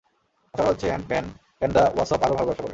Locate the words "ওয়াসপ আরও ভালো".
1.95-2.47